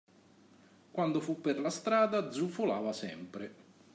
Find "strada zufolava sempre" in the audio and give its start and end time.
1.69-3.53